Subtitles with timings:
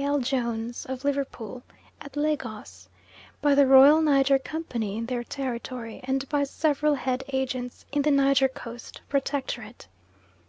[0.00, 0.20] L.
[0.20, 1.64] Jones of Liverpool,
[2.00, 2.88] at Lagos;
[3.42, 8.12] by the Royal Niger Company in their territory, and by several head Agents in the
[8.12, 9.88] Niger Coast Protectorate.